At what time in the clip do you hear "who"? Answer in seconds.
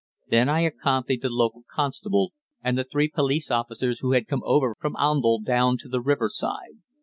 3.99-4.13